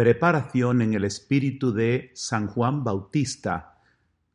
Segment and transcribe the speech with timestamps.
[0.00, 3.82] Preparación en el espíritu de San Juan Bautista.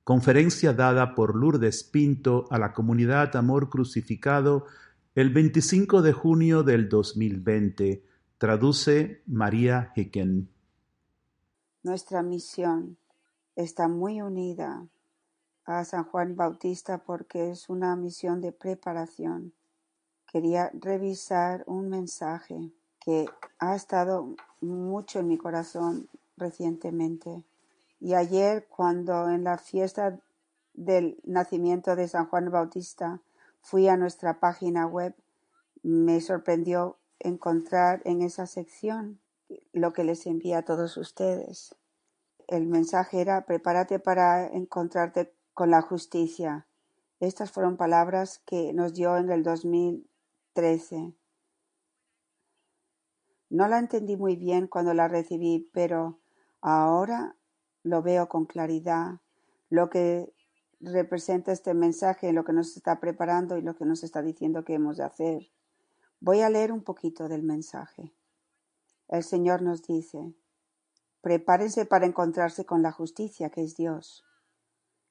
[0.04, 4.68] Conferencia dada por Lourdes Pinto a la comunidad Amor Crucificado
[5.16, 8.04] el 25 de junio del 2020.
[8.38, 10.52] Traduce María Hicken.
[11.82, 12.98] Nuestra misión
[13.56, 14.86] está muy unida
[15.66, 19.52] a San Juan Bautista porque es una misión de preparación.
[20.32, 22.70] Quería revisar un mensaje
[23.06, 23.28] que
[23.60, 27.44] ha estado mucho en mi corazón recientemente.
[28.00, 30.20] Y ayer, cuando en la fiesta
[30.74, 33.22] del nacimiento de San Juan Bautista
[33.62, 35.16] fui a nuestra página web,
[35.84, 39.20] me sorprendió encontrar en esa sección
[39.72, 41.76] lo que les envía a todos ustedes.
[42.48, 46.68] El mensaje era prepárate para encontrarte con la justicia.
[47.20, 51.14] Estas fueron palabras que nos dio en el 2013.
[53.50, 56.20] No la entendí muy bien cuando la recibí, pero
[56.62, 57.36] ahora
[57.84, 59.20] lo veo con claridad,
[59.70, 60.34] lo que
[60.80, 64.74] representa este mensaje, lo que nos está preparando y lo que nos está diciendo que
[64.74, 65.52] hemos de hacer.
[66.20, 68.14] Voy a leer un poquito del mensaje.
[69.08, 70.34] El Señor nos dice,
[71.22, 74.24] prepárense para encontrarse con la justicia que es Dios.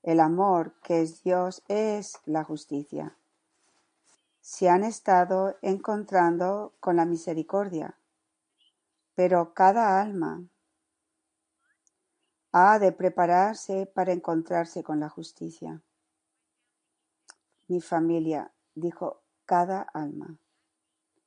[0.02, 3.16] El amor que es Dios es la justicia.
[4.40, 7.96] Se han estado encontrando con la misericordia,
[9.14, 10.44] pero cada alma
[12.52, 15.82] ha de prepararse para encontrarse con la justicia.
[17.66, 20.38] Mi familia dijo cada alma.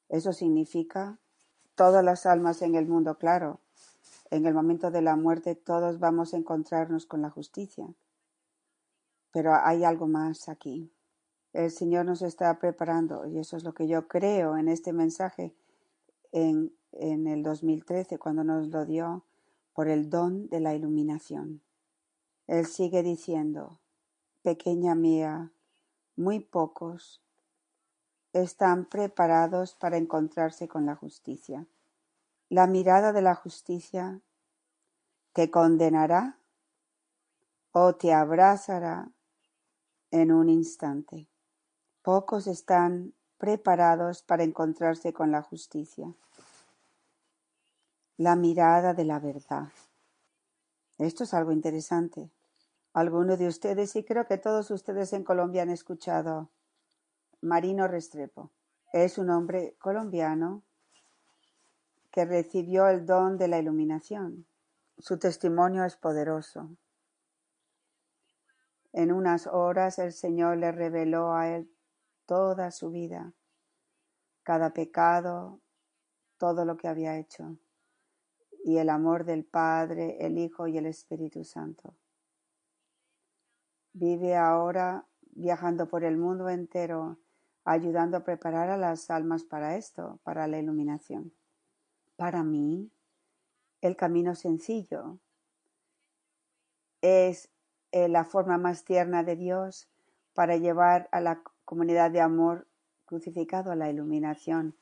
[0.10, 1.20] Eso significa
[1.76, 3.60] todas las almas en el mundo, claro.
[4.30, 7.88] En el momento de la muerte todos vamos a encontrarnos con la justicia.
[9.32, 10.92] Pero hay algo más aquí.
[11.54, 15.56] El Señor nos está preparando y eso es lo que yo creo en este mensaje
[16.32, 19.24] en en el 2013 cuando nos lo dio
[19.74, 21.62] por el don de la iluminación.
[22.48, 23.80] Él sigue diciendo,
[24.42, 25.52] pequeña mía,
[26.16, 27.22] muy pocos
[28.34, 31.66] están preparados para encontrarse con la justicia.
[32.50, 34.22] La mirada de la justicia
[35.34, 36.38] te condenará
[37.72, 39.10] o te abrazará
[40.12, 41.28] en un instante.
[42.02, 46.16] Pocos están preparados para encontrarse con la justicia
[48.18, 49.70] la mirada de la verdad.
[50.98, 52.32] Esto es algo interesante.
[52.94, 56.50] Algunos de ustedes, y creo que todos ustedes en Colombia han escuchado
[57.42, 58.52] Marino Restrepo.
[58.92, 60.64] Es un hombre colombiano
[62.10, 64.48] que recibió el don de la iluminación.
[64.98, 66.76] Su testimonio es poderoso.
[68.94, 71.72] En unas horas el Señor le reveló a él
[72.26, 73.34] toda su vida,
[74.42, 75.60] cada pecado,
[76.40, 77.60] todo lo que había hecho
[78.68, 81.96] y el amor del Padre, el Hijo y el Espíritu Santo.
[83.94, 87.18] Vive ahora viajando por el mundo entero,
[87.64, 91.32] ayudando a preparar a las almas para esto, para la iluminación.
[92.18, 92.92] Para mí,
[93.80, 95.18] el camino sencillo
[97.00, 97.50] es
[97.94, 99.88] eh, la forma más tierna de Dios
[100.34, 102.68] para llevar a la comunidad de amor
[103.06, 104.76] crucificado a la iluminación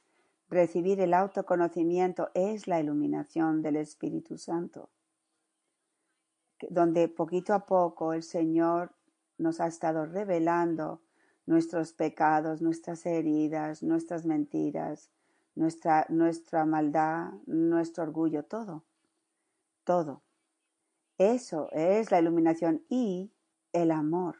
[0.49, 4.89] Recibir el autoconocimiento es la iluminación del Espíritu Santo,
[6.69, 8.95] donde poquito a poco el Señor
[9.37, 11.01] nos ha estado revelando
[11.45, 15.09] nuestros pecados, nuestras heridas, nuestras mentiras,
[15.55, 18.83] nuestra, nuestra maldad, nuestro orgullo, todo,
[19.83, 20.21] todo.
[21.17, 23.31] Eso es la iluminación y
[23.73, 24.37] el amor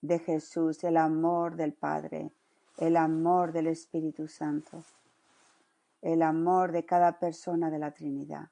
[0.00, 2.32] de Jesús, el amor del Padre,
[2.78, 4.84] el amor del Espíritu Santo,
[6.02, 8.50] el amor de cada persona de la Trinidad.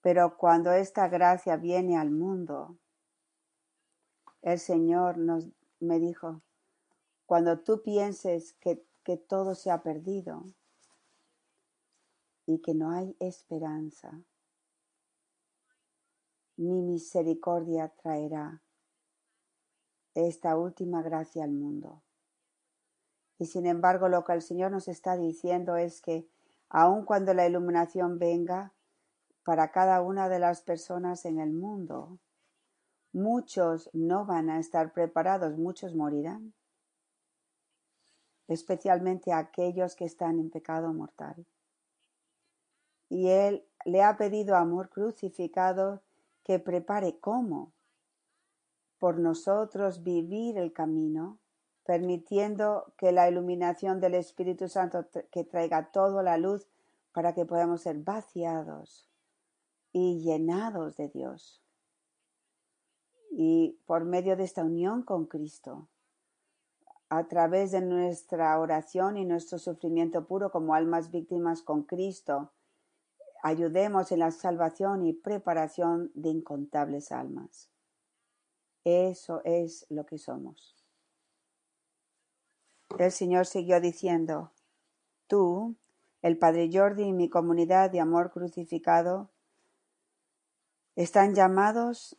[0.00, 2.76] Pero cuando esta gracia viene al mundo,
[4.42, 5.48] el Señor nos,
[5.80, 6.42] me dijo,
[7.24, 10.52] cuando tú pienses que, que todo se ha perdido
[12.44, 14.20] y que no hay esperanza,
[16.56, 18.62] mi misericordia traerá
[20.14, 22.03] esta última gracia al mundo.
[23.38, 26.28] Y sin embargo, lo que el Señor nos está diciendo es que
[26.68, 28.72] aun cuando la iluminación venga
[29.44, 32.18] para cada una de las personas en el mundo,
[33.12, 36.54] muchos no van a estar preparados, muchos morirán,
[38.48, 41.46] especialmente aquellos que están en pecado mortal.
[43.08, 46.02] Y Él le ha pedido amor crucificado
[46.42, 47.72] que prepare cómo
[48.98, 51.38] por nosotros vivir el camino
[51.84, 56.66] permitiendo que la iluminación del Espíritu Santo que traiga todo la luz
[57.12, 59.08] para que podamos ser vaciados
[59.92, 61.62] y llenados de Dios.
[63.30, 65.88] Y por medio de esta unión con Cristo,
[67.08, 72.50] a través de nuestra oración y nuestro sufrimiento puro como almas víctimas con Cristo,
[73.42, 77.70] ayudemos en la salvación y preparación de incontables almas.
[78.84, 80.83] Eso es lo que somos.
[82.98, 84.52] El Señor siguió diciendo,
[85.26, 85.76] Tú,
[86.22, 89.30] el Padre Jordi y mi comunidad de amor crucificado,
[90.96, 92.16] están llamados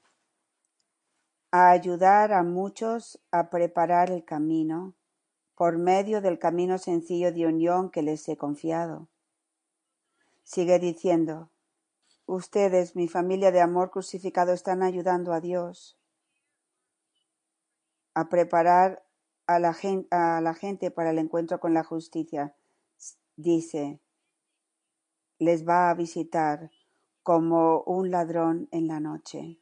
[1.52, 4.94] a ayudar a muchos a preparar el camino
[5.56, 9.08] por medio del camino sencillo de unión que les he confiado.
[10.44, 11.50] Sigue diciendo,
[12.26, 15.98] ustedes, mi familia de amor crucificado, están ayudando a Dios
[18.14, 19.05] a preparar
[19.48, 22.56] a la, gente, para el encuentro con la justicia.
[23.36, 24.00] Dice,
[25.40, 26.72] les va a visitar
[27.24, 29.60] como un ladrón en la noche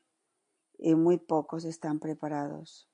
[0.78, 2.90] y muy pocos están preparados.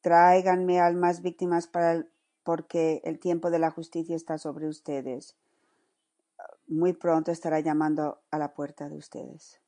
[0.00, 2.06] Tráiganme almas víctimas para
[2.42, 5.36] porque el tiempo de la justicia está sobre ustedes.
[6.66, 9.60] Muy pronto estará llamando a la puerta de ustedes.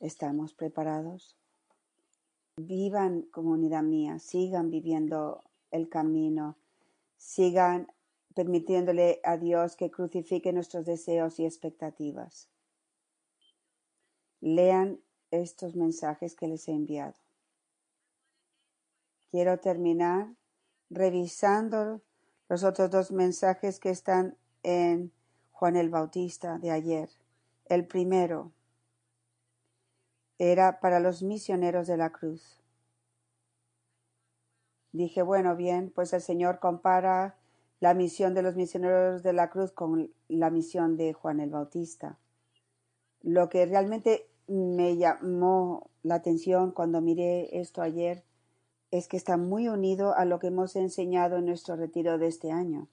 [0.00, 1.39] ¿Estamos preparados?
[2.66, 6.56] Vivan, comunidad mía, sigan viviendo el camino,
[7.16, 7.92] sigan
[8.34, 12.48] permitiéndole a Dios que crucifique nuestros deseos y expectativas.
[14.40, 17.14] Lean estos mensajes que les he enviado.
[19.30, 20.34] Quiero terminar
[20.88, 22.00] revisando
[22.48, 25.12] los otros dos mensajes que están en
[25.52, 27.10] Juan el Bautista de ayer.
[27.66, 28.52] El primero
[30.40, 32.58] era para los misioneros de la cruz.
[34.90, 37.36] Dije, bueno, bien, pues el Señor compara
[37.78, 42.18] la misión de los misioneros de la cruz con la misión de Juan el Bautista.
[43.20, 48.24] Lo que realmente me llamó la atención cuando miré esto ayer
[48.90, 52.50] es que está muy unido a lo que hemos enseñado en nuestro retiro de este
[52.50, 52.88] año.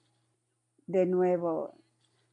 [0.86, 1.72] De nuevo,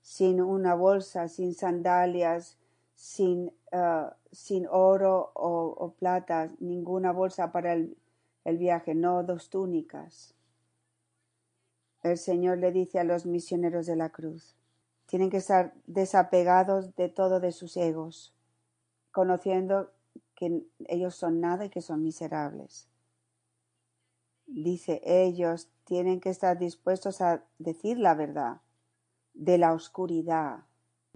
[0.02, 2.58] sin una bolsa, sin sandalias,
[2.96, 7.98] sin, ah, sin oro o, plata, ninguna bolsa para el,
[8.44, 10.34] el viaje, no dos túnicas.
[12.04, 14.56] El Señor le dice a los misioneros de la cruz,
[15.06, 18.34] tienen que estar desapegados de todo de sus egos,
[19.12, 19.92] conociendo
[20.36, 22.88] que ellos son nada y que son miserables.
[24.48, 28.62] Dice, ellos tienen que estar dispuestos a decir la verdad
[29.34, 30.66] de la oscuridad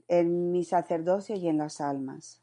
[0.09, 2.41] en mi sacerdocio y en las almas.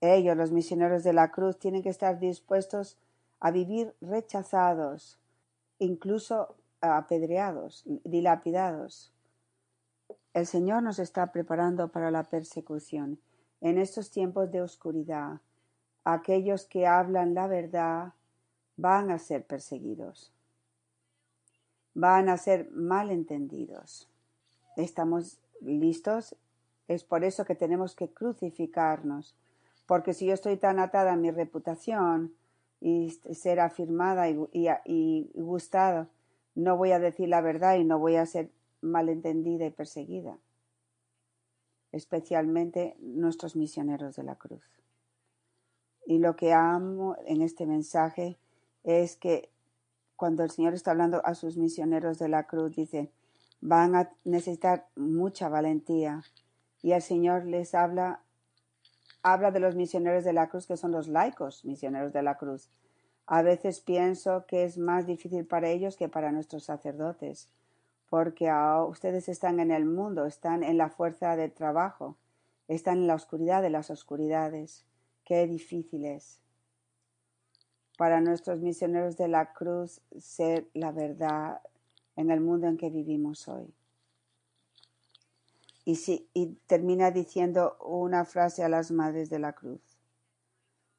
[0.00, 2.96] Ellos, los misioneros de la cruz, tienen que estar dispuestos
[3.40, 5.18] a vivir rechazados,
[5.78, 9.12] incluso apedreados, dilapidados.
[10.32, 13.20] El Señor nos está preparando para la persecución
[13.60, 15.40] en estos tiempos de oscuridad.
[16.04, 18.14] Aquellos que hablan la verdad
[18.76, 20.32] van a ser perseguidos,
[21.92, 24.08] van a ser malentendidos.
[24.76, 26.36] ¿Estamos listos?
[26.88, 29.36] Es por eso que tenemos que crucificarnos,
[29.86, 32.34] porque si yo estoy tan atada a mi reputación
[32.80, 36.08] y ser afirmada y, gustada,
[36.54, 38.50] no voy a decir la verdad y no voy a ser
[38.80, 40.38] malentendida y perseguida,
[41.92, 44.64] especialmente nuestros misioneros de la cruz.
[46.06, 48.38] Y lo que amo en este mensaje
[48.82, 49.50] es que
[50.16, 53.10] cuando el Señor está hablando a sus misioneros de la cruz, dice,
[53.60, 56.22] van a necesitar mucha valentía.
[56.82, 58.22] Y el Señor les habla,
[59.22, 62.70] habla de los misioneros de la cruz, que son los laicos misioneros de la cruz.
[63.26, 67.48] A veces pienso que es más difícil para ellos que para nuestros sacerdotes,
[68.08, 68.50] porque
[68.88, 72.16] ustedes están en el mundo, están en la fuerza de trabajo,
[72.66, 74.84] están en la oscuridad de las oscuridades.
[75.24, 76.40] Qué difícil es
[78.00, 81.60] para nuestros misioneros de la cruz ser la verdad
[82.20, 83.72] en el mundo en que vivimos hoy.
[85.86, 89.80] Y, termina diciendo una frase a las madres de la cruz.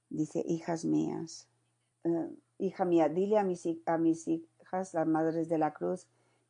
[0.09, 1.47] Dice, hijas mías,
[2.03, 6.07] eh, hija mía, dile a mis, a mis hijas, las madres de la cruz,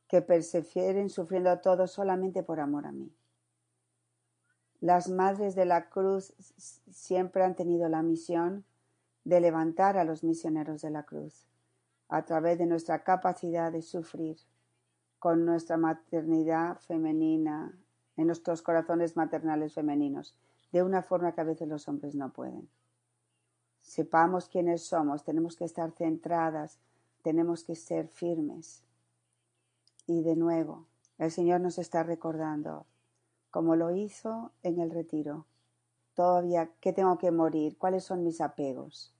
[0.07, 3.13] que perseveren sufriendo todo solamente por amor a mí.
[4.79, 6.33] Las madres de la cruz
[6.89, 8.65] siempre han tenido la misión
[9.25, 11.45] de levantar a los misioneros de la cruz,
[12.07, 14.37] a través de nuestra capacidad de sufrir,
[15.21, 17.77] con nuestra maternidad femenina,
[18.17, 20.35] en nuestros corazones maternales femeninos,
[20.71, 22.67] de una forma que a veces los hombres no pueden.
[23.83, 26.79] Sepamos quiénes somos, tenemos que estar centradas,
[27.21, 28.83] tenemos que ser firmes.
[30.07, 30.87] Y de nuevo,
[31.19, 32.87] el Señor nos está recordando,
[33.51, 35.45] como lo hizo en el retiro,
[36.15, 37.77] todavía, ¿qué tengo que morir?
[37.77, 39.13] ¿Cuáles son mis apegos?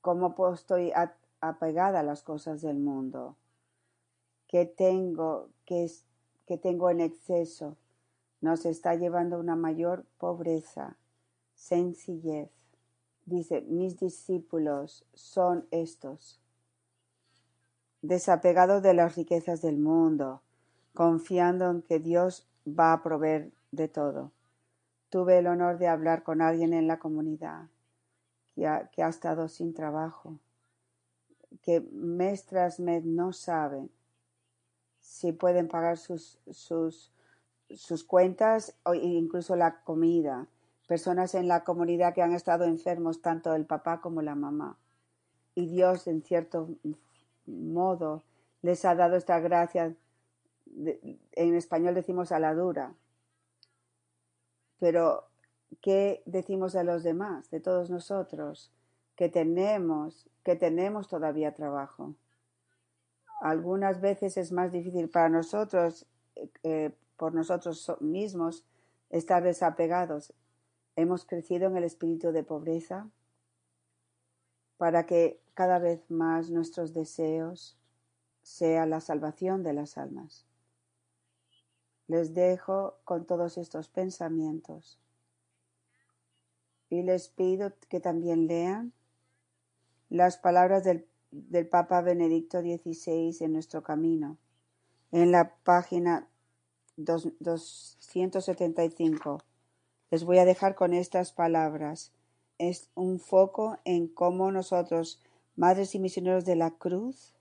[0.00, 0.94] ¿Cómo estoy
[1.42, 3.36] apegada a las cosas del mundo?
[4.50, 5.88] ¿Qué tengo, qué,
[6.44, 7.76] qué tengo en exceso?
[8.40, 10.96] Nos está llevando a una mayor pobreza,
[11.54, 12.50] sencillez.
[13.26, 16.40] Dice, mis discípulos son estos,
[18.02, 20.42] desapegados de las riquezas del mundo,
[20.94, 24.32] confiando en que Dios va a proveer de todo.
[25.10, 27.68] Tuve el honor de hablar con alguien en la comunidad
[28.56, 30.40] que ha, que ha estado sin trabajo,
[31.62, 33.92] que mes tras mes no saben
[35.10, 37.12] si pueden pagar sus, sus,
[37.68, 40.46] sus cuentas o incluso la comida.
[40.86, 44.78] Personas en la comunidad que han estado enfermos, tanto el papá como la mamá.
[45.56, 46.68] Y Dios, en cierto
[47.44, 48.22] modo,
[48.62, 49.96] les ha dado esta gracia.
[50.76, 52.94] en español decimos a la dura.
[54.78, 55.24] Pero,
[55.80, 58.72] ¿qué decimos de los demás, de todos nosotros?
[59.16, 62.14] Que tenemos, que tenemos todavía trabajo
[63.40, 66.06] algunas veces es más difícil para nosotros,
[66.62, 68.66] eh, por nosotros mismos,
[69.08, 70.34] estar desapegados.
[70.94, 73.08] Hemos crecido en el espíritu de pobreza
[74.76, 77.78] para que cada vez más nuestros deseos
[78.42, 80.46] sea la salvación de las almas.
[82.06, 84.98] Les dejo con todos estos pensamientos
[86.90, 88.92] y les pido que también lean
[90.08, 94.36] las palabras del del Papa Benedicto XVI en nuestro camino.
[95.12, 96.28] En la página
[96.96, 99.38] 275
[100.10, 102.12] les voy a dejar con estas palabras.
[102.58, 105.22] Es un foco en cómo nosotros,
[105.56, 107.34] madres y misioneros de la cruz,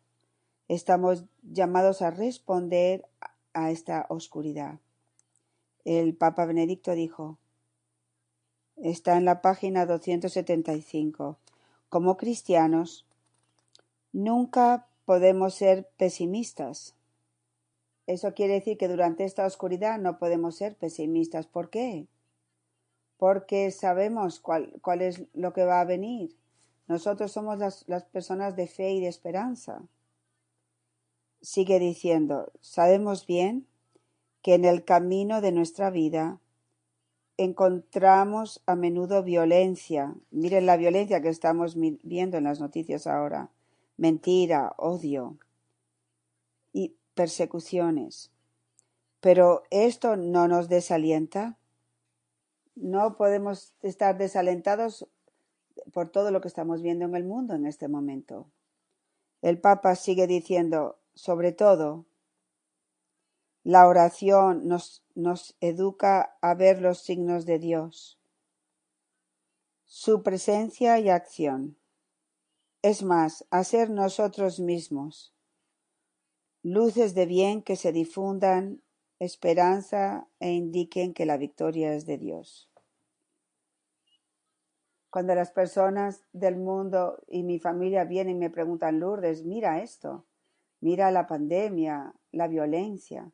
[0.68, 3.06] estamos llamados a responder
[3.54, 4.80] a esta oscuridad.
[5.84, 7.38] El Papa Benedicto dijo,
[8.78, 11.38] está en la página 275,
[11.90, 13.09] como cristianos,
[14.12, 16.96] Nunca podemos ser pesimistas.
[18.08, 21.46] Eso quiere decir que durante esta oscuridad no podemos ser pesimistas.
[21.46, 22.08] ¿Por qué?
[23.18, 26.36] Porque sabemos cuál, es lo que va a venir.
[26.88, 29.84] Nosotros somos las personas de fe y de esperanza.
[31.42, 33.68] Sigue diciendo, sabemos bien
[34.42, 36.40] que en el camino de nuestra vida
[37.38, 40.16] encontramos a menudo violencia.
[40.32, 43.52] Miren la violencia que estamos viendo en las noticias ahora
[44.00, 45.38] mentira, odio
[46.72, 48.32] y persecuciones.
[49.20, 51.58] Pero esto no nos desalienta.
[52.76, 55.08] No podemos estar desalentados
[55.92, 58.50] por todo lo que estamos viendo en el mundo en este momento.
[59.42, 62.06] El Papa sigue diciendo, sobre todo,
[63.64, 68.18] la oración nos, nos educa a ver los signos de Dios,
[69.84, 71.80] su presencia y acción
[72.82, 75.34] es más, a ser nosotros mismos,
[76.64, 78.82] luces de bien que se difundan
[79.20, 82.72] esperanza e indiquen que la victoria es de Dios.
[85.10, 90.26] Cuando las personas del mundo y mi familia vienen y me preguntan, Lourdes, mira esto,
[90.80, 93.32] mira la pandemia, la violencia.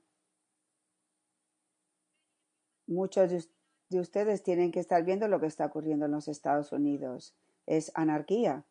[2.88, 3.50] Muchos
[3.90, 7.36] de ustedes tienen que estar viendo lo que está ocurriendo en los Estados Unidos.
[7.68, 8.66] Es anarquía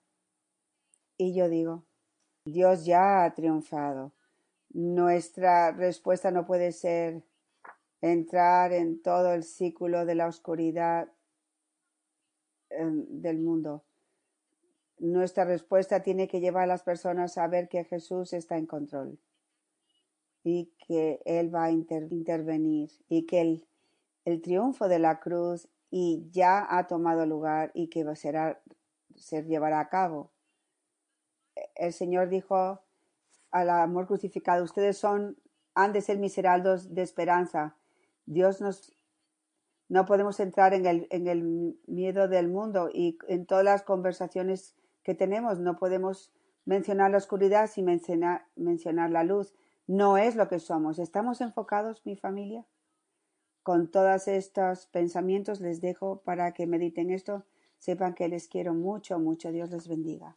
[1.25, 1.85] y yo digo,
[2.45, 4.13] Dios ya ha triunfado.
[4.71, 7.25] Nuestra respuesta no puede ser
[8.01, 11.09] entrar en todo el círculo de la oscuridad
[12.69, 13.85] em, del mundo.
[14.99, 19.19] Nuestra respuesta tiene que llevar a las personas a ver que Jesús está en control
[20.43, 23.69] y que Él va a intervenir y que el,
[24.27, 28.61] el, triunfo de la cruz y ya ha tomado lugar y que será,
[29.17, 30.34] se llevará a cabo
[31.75, 32.81] el Señor dijo
[33.51, 35.39] al amor crucificado, ustedes son,
[35.75, 37.77] han de ser miserables de esperanza.
[38.27, 38.93] Dios nos,
[39.89, 44.75] no podemos entrar en el, en el miedo del mundo y en todas las conversaciones
[45.03, 46.33] que tenemos no podemos
[46.65, 49.55] mencionar la oscuridad sin mencionar, mencionar la luz.
[49.87, 50.99] No es lo que somos.
[50.99, 52.67] ¿Estamos enfocados, mi familia?
[53.63, 57.45] Con todos estos pensamientos les dejo para que mediten esto.
[57.79, 59.53] Sepan que les quiero mucho, mucho.
[59.53, 60.37] Dios les bendiga.